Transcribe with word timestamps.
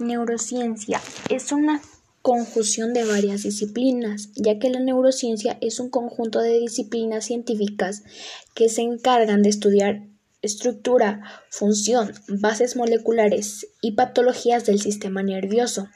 Neurociencia. 0.00 1.00
Es 1.28 1.52
una 1.52 1.80
conjunción 2.22 2.92
de 2.92 3.04
varias 3.04 3.42
disciplinas, 3.42 4.30
ya 4.34 4.58
que 4.58 4.70
la 4.70 4.80
neurociencia 4.80 5.56
es 5.60 5.80
un 5.80 5.90
conjunto 5.90 6.40
de 6.40 6.58
disciplinas 6.58 7.24
científicas 7.24 8.02
que 8.54 8.68
se 8.68 8.82
encargan 8.82 9.42
de 9.42 9.50
estudiar 9.50 10.02
estructura, 10.42 11.22
función, 11.50 12.12
bases 12.28 12.76
moleculares 12.76 13.66
y 13.80 13.92
patologías 13.92 14.64
del 14.64 14.80
sistema 14.80 15.22
nervioso, 15.22 15.88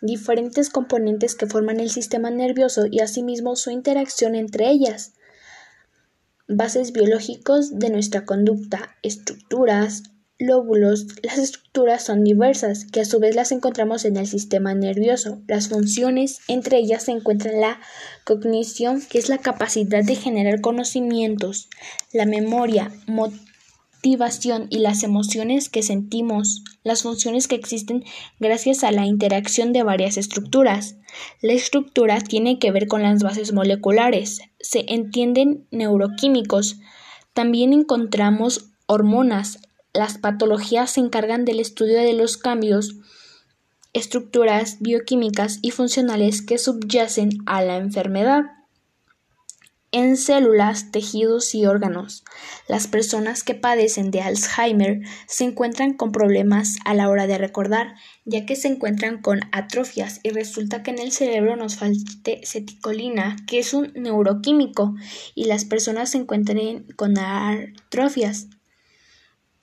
diferentes 0.00 0.70
componentes 0.70 1.34
que 1.34 1.46
forman 1.46 1.80
el 1.80 1.90
sistema 1.90 2.30
nervioso 2.30 2.86
y 2.90 3.00
asimismo 3.00 3.56
su 3.56 3.70
interacción 3.70 4.34
entre 4.34 4.70
ellas, 4.70 5.12
bases 6.46 6.92
biológicos 6.92 7.78
de 7.78 7.90
nuestra 7.90 8.24
conducta, 8.24 8.96
estructuras, 9.02 10.02
lóbulos. 10.38 11.06
Las 11.22 11.38
estructuras 11.38 12.04
son 12.04 12.24
diversas, 12.24 12.86
que 12.86 13.00
a 13.00 13.04
su 13.04 13.20
vez 13.20 13.34
las 13.34 13.52
encontramos 13.52 14.04
en 14.04 14.16
el 14.16 14.26
sistema 14.26 14.74
nervioso. 14.74 15.40
Las 15.46 15.68
funciones, 15.68 16.40
entre 16.48 16.78
ellas 16.78 17.04
se 17.04 17.12
encuentra 17.12 17.52
la 17.52 17.80
cognición, 18.24 19.02
que 19.02 19.18
es 19.18 19.28
la 19.28 19.38
capacidad 19.38 20.04
de 20.04 20.16
generar 20.16 20.60
conocimientos, 20.60 21.68
la 22.12 22.26
memoria, 22.26 22.92
motivación 23.06 24.66
y 24.70 24.78
las 24.78 25.02
emociones 25.02 25.68
que 25.68 25.82
sentimos, 25.82 26.62
las 26.82 27.02
funciones 27.02 27.48
que 27.48 27.54
existen 27.54 28.04
gracias 28.40 28.84
a 28.84 28.92
la 28.92 29.06
interacción 29.06 29.72
de 29.72 29.82
varias 29.82 30.16
estructuras. 30.16 30.96
La 31.40 31.52
estructura 31.52 32.20
tiene 32.20 32.58
que 32.58 32.72
ver 32.72 32.88
con 32.88 33.02
las 33.02 33.22
bases 33.22 33.52
moleculares, 33.52 34.40
se 34.60 34.84
entienden 34.88 35.66
neuroquímicos. 35.70 36.76
También 37.32 37.72
encontramos 37.72 38.70
hormonas, 38.86 39.60
las 39.94 40.18
patologías 40.18 40.90
se 40.90 41.00
encargan 41.00 41.44
del 41.44 41.60
estudio 41.60 41.98
de 42.00 42.12
los 42.12 42.36
cambios, 42.36 42.96
estructuras 43.92 44.78
bioquímicas 44.80 45.60
y 45.62 45.70
funcionales 45.70 46.42
que 46.42 46.58
subyacen 46.58 47.30
a 47.46 47.62
la 47.62 47.76
enfermedad 47.76 48.42
en 49.94 50.16
células, 50.16 50.90
tejidos 50.90 51.54
y 51.54 51.66
órganos. 51.66 52.24
Las 52.66 52.88
personas 52.88 53.44
que 53.44 53.54
padecen 53.54 54.10
de 54.10 54.22
Alzheimer 54.22 55.02
se 55.28 55.44
encuentran 55.44 55.94
con 55.94 56.10
problemas 56.10 56.78
a 56.84 56.94
la 56.94 57.08
hora 57.08 57.28
de 57.28 57.38
recordar, 57.38 57.94
ya 58.24 58.44
que 58.44 58.56
se 58.56 58.66
encuentran 58.66 59.22
con 59.22 59.42
atrofias 59.52 60.18
y 60.24 60.30
resulta 60.30 60.82
que 60.82 60.90
en 60.90 60.98
el 60.98 61.12
cerebro 61.12 61.54
nos 61.54 61.76
falte 61.76 62.40
ceticolina, 62.44 63.36
que 63.46 63.60
es 63.60 63.72
un 63.72 63.92
neuroquímico, 63.94 64.96
y 65.36 65.44
las 65.44 65.64
personas 65.64 66.10
se 66.10 66.18
encuentran 66.18 66.86
con 66.96 67.16
atrofias. 67.16 68.48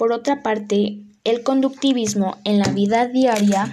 Por 0.02 0.14
otra 0.14 0.42
parte, 0.42 0.98
el 1.24 1.44
conductivismo 1.44 2.38
en 2.44 2.58
la 2.58 2.70
vida 2.70 3.06
diaria 3.06 3.72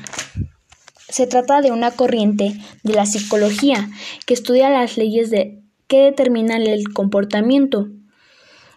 se 1.09 1.27
trata 1.27 1.63
de 1.63 1.73
una 1.73 1.91
corriente 1.91 2.53
de 2.83 2.93
la 2.93 3.07
psicología 3.07 3.89
que 4.27 4.35
estudia 4.35 4.69
las 4.69 4.99
leyes 4.99 5.31
que 5.31 6.03
determinan 6.03 6.61
el 6.61 6.93
comportamiento, 6.93 7.89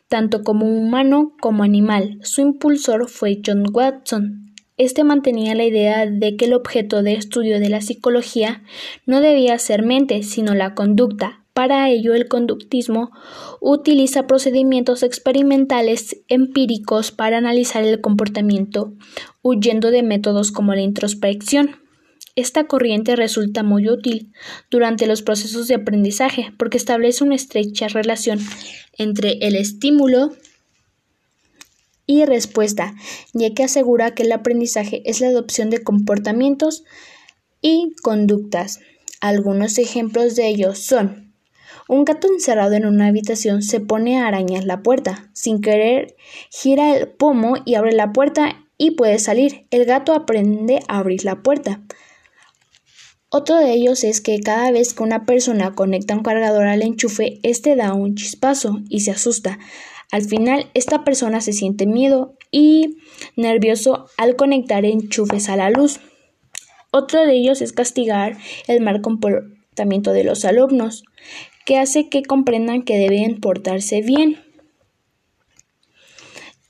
tanto 0.07 0.43
como 0.43 0.65
humano 0.65 1.33
como 1.41 1.63
animal. 1.63 2.19
Su 2.21 2.39
impulsor 2.39 3.09
fue 3.09 3.41
John 3.45 3.65
Watson. 3.69 4.53
Este 4.77 5.03
mantenía 5.03 5.53
la 5.53 5.65
idea 5.65 6.05
de 6.05 6.37
que 6.37 6.45
el 6.45 6.53
objeto 6.53 7.03
de 7.03 7.15
estudio 7.15 7.59
de 7.59 7.67
la 7.67 7.81
psicología 7.81 8.63
no 9.05 9.19
debía 9.19 9.59
ser 9.59 9.83
mente, 9.83 10.23
sino 10.23 10.53
la 10.53 10.73
conducta, 10.73 11.40
para 11.53 11.89
ello, 11.89 12.13
el 12.13 12.29
conductismo 12.29 13.11
utiliza 13.59 14.25
procedimientos 14.25 15.03
experimentales 15.03 16.17
empíricos 16.29 17.11
para 17.11 17.37
analizar 17.37 17.83
el 17.83 17.99
comportamiento, 17.99 18.93
huyendo 19.41 19.91
de 19.91 20.01
métodos 20.01 20.53
como 20.53 20.73
la 20.73 20.81
introspección. 20.81 21.75
Esta 22.37 22.67
corriente 22.67 23.17
resulta 23.17 23.63
muy 23.63 23.89
útil 23.89 24.31
durante 24.69 25.07
los 25.07 25.21
procesos 25.21 25.67
de 25.67 25.75
aprendizaje 25.75 26.53
porque 26.57 26.77
establece 26.77 27.25
una 27.25 27.35
estrecha 27.35 27.89
relación 27.89 28.39
entre 28.97 29.33
el 29.41 29.57
estímulo 29.57 30.31
y 32.05 32.23
respuesta, 32.23 32.93
ya 33.33 33.53
que 33.53 33.63
asegura 33.63 34.15
que 34.15 34.23
el 34.23 34.31
aprendizaje 34.31 35.01
es 35.05 35.19
la 35.19 35.27
adopción 35.27 35.69
de 35.69 35.83
comportamientos 35.83 36.83
y 37.61 37.93
conductas. 38.01 38.79
Algunos 39.19 39.77
ejemplos 39.77 40.35
de 40.35 40.47
ellos 40.47 40.79
son 40.79 41.30
un 41.87 42.05
gato 42.05 42.27
encerrado 42.27 42.73
en 42.73 42.85
una 42.85 43.07
habitación 43.07 43.61
se 43.61 43.79
pone 43.79 44.19
a 44.19 44.27
arañar 44.27 44.63
la 44.63 44.81
puerta. 44.81 45.29
Sin 45.33 45.61
querer, 45.61 46.15
gira 46.49 46.95
el 46.95 47.09
pomo 47.09 47.55
y 47.65 47.75
abre 47.75 47.91
la 47.91 48.13
puerta 48.13 48.65
y 48.77 48.91
puede 48.91 49.19
salir. 49.19 49.67
El 49.71 49.85
gato 49.85 50.13
aprende 50.13 50.79
a 50.87 50.99
abrir 50.99 51.25
la 51.25 51.43
puerta. 51.43 51.81
Otro 53.29 53.57
de 53.57 53.71
ellos 53.71 54.03
es 54.03 54.19
que 54.19 54.39
cada 54.41 54.71
vez 54.71 54.93
que 54.93 55.03
una 55.03 55.25
persona 55.25 55.73
conecta 55.73 56.15
un 56.15 56.23
cargador 56.23 56.67
al 56.67 56.81
enchufe, 56.81 57.39
este 57.43 57.75
da 57.75 57.93
un 57.93 58.15
chispazo 58.15 58.79
y 58.89 59.01
se 59.01 59.11
asusta. 59.11 59.59
Al 60.11 60.23
final, 60.23 60.69
esta 60.73 61.05
persona 61.05 61.39
se 61.39 61.53
siente 61.53 61.85
miedo 61.85 62.35
y 62.51 62.97
nervioso 63.37 64.07
al 64.17 64.35
conectar 64.35 64.83
enchufes 64.83 65.47
a 65.47 65.55
la 65.55 65.69
luz. 65.69 66.01
Otro 66.91 67.25
de 67.25 67.33
ellos 67.33 67.61
es 67.61 67.71
castigar 67.71 68.37
el 68.67 68.81
mal 68.81 69.01
comportamiento 69.01 70.11
de 70.11 70.25
los 70.25 70.43
alumnos 70.43 71.05
que 71.65 71.77
hace 71.77 72.09
que 72.09 72.23
comprendan 72.23 72.83
que 72.83 72.97
deben 72.97 73.39
portarse 73.39 74.01
bien. 74.01 74.39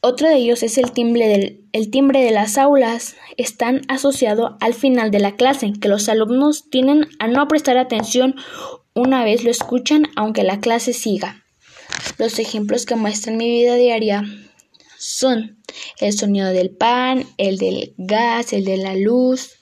Otro 0.02 0.28
de 0.28 0.38
ellos 0.38 0.64
es 0.64 0.80
el 0.80 0.92
timbre, 0.92 1.60
el 1.74 1.92
timbre 1.92 2.24
de 2.24 2.32
las 2.32 2.58
aulas. 2.58 3.16
Están 3.38 3.82
asociado 3.88 4.58
al 4.60 4.74
final 4.74 5.12
de 5.12 5.20
la 5.20 5.36
clase, 5.36 5.74
que 5.80 5.90
los 5.90 6.10
alumnos 6.10 6.70
tienen 6.72 7.08
a 7.20 7.28
no 7.28 7.48
prestar 7.48 7.78
atención 7.78 8.36
una 8.94 9.24
vez 9.24 9.44
lo 9.44 9.52
escuchan, 9.52 10.08
aunque 10.16 10.44
la 10.44 10.60
clase 10.60 10.94
siga. 10.94 11.46
Los 12.18 12.40
ejemplos 12.40 12.86
que 12.86 12.96
muestran 12.96 13.38
mi 13.38 13.50
vida 13.50 13.76
diaria 13.76 14.24
son 14.98 15.60
el 16.00 16.14
sonido 16.14 16.50
del 16.50 16.72
pan, 16.72 17.26
el 17.38 17.58
del 17.58 17.94
gas, 17.98 18.54
el 18.54 18.66
de 18.66 18.78
la 18.78 18.96
luz, 18.96 19.61